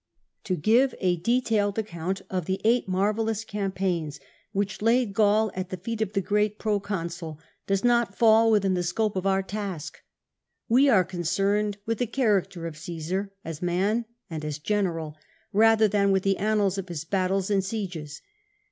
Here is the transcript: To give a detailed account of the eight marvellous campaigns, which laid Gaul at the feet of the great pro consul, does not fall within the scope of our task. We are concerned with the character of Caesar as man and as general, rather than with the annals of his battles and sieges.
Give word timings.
To 0.45 0.55
give 0.55 0.95
a 0.99 1.17
detailed 1.17 1.77
account 1.77 2.23
of 2.27 2.45
the 2.45 2.59
eight 2.65 2.87
marvellous 2.87 3.43
campaigns, 3.45 4.19
which 4.51 4.81
laid 4.81 5.13
Gaul 5.13 5.51
at 5.53 5.69
the 5.69 5.77
feet 5.77 6.01
of 6.01 6.13
the 6.13 6.21
great 6.21 6.57
pro 6.57 6.79
consul, 6.79 7.39
does 7.67 7.83
not 7.83 8.17
fall 8.17 8.49
within 8.49 8.73
the 8.73 8.81
scope 8.81 9.15
of 9.15 9.27
our 9.27 9.43
task. 9.43 9.99
We 10.67 10.89
are 10.89 11.03
concerned 11.03 11.77
with 11.85 11.99
the 11.99 12.07
character 12.07 12.65
of 12.65 12.77
Caesar 12.77 13.31
as 13.45 13.61
man 13.61 14.05
and 14.27 14.43
as 14.43 14.57
general, 14.57 15.17
rather 15.53 15.87
than 15.87 16.09
with 16.09 16.23
the 16.23 16.37
annals 16.37 16.79
of 16.79 16.89
his 16.89 17.05
battles 17.05 17.51
and 17.51 17.63
sieges. 17.63 18.23